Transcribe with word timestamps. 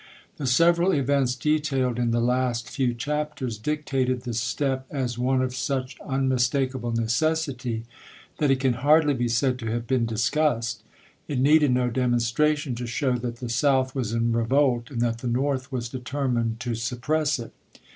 The 0.37 0.47
several 0.47 0.93
events 0.93 1.35
detailed 1.35 1.99
in 1.99 2.09
the 2.09 2.19
last 2.19 2.67
few 2.67 2.91
chapters 2.95 3.59
dictated 3.59 4.21
the 4.23 4.33
step 4.33 4.87
as 4.89 5.19
one 5.19 5.43
of 5.43 5.53
such 5.53 5.95
unmistakable 6.01 6.91
necessity 6.91 7.83
that 8.39 8.49
it 8.49 8.59
can 8.61 8.73
hardly 8.81 9.13
be 9.13 9.27
said 9.27 9.59
to 9.59 9.67
have 9.69 9.85
been 9.85 10.07
discussed. 10.07 10.81
It 11.27 11.37
needed 11.37 11.69
no 11.71 11.91
demonstra 11.91 12.57
tion 12.57 12.73
to 12.77 12.87
show 12.87 13.15
that 13.19 13.35
the 13.35 13.49
South 13.49 13.93
was 13.93 14.11
in 14.11 14.31
revolt, 14.31 14.89
and 14.89 15.01
that 15.01 15.19
the 15.19 15.27
North 15.27 15.71
was 15.71 15.87
determined 15.89 16.59
to 16.61 16.73
suppress 16.73 17.37
it. 17.37 17.53